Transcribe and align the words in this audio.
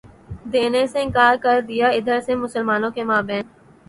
دینے 0.53 0.85
سے 0.87 1.01
انکار 1.01 1.35
کر 1.43 1.59
دیا 1.67 1.87
ادھر 1.89 2.19
سے 2.21 2.35
مسلمانوں 2.35 2.91
کے 2.91 3.03
مابین 3.03 3.43